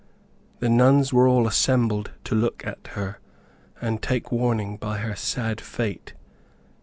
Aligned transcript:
The 0.61 0.67
nuns 0.67 1.13
were 1.13 1.27
all 1.27 1.45
assembled 1.45 2.09
to 2.23 2.33
look 2.33 2.65
at 2.65 2.87
her, 2.93 3.19
and 3.79 4.01
take 4.01 4.31
warning 4.31 4.77
by 4.77 4.97
her 4.97 5.15
sad 5.15 5.61
fate. 5.61 6.15